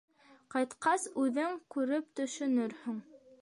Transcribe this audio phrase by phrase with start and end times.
[0.53, 2.99] Ҡайтҡас, үҙең күреп төшөнөрһөң.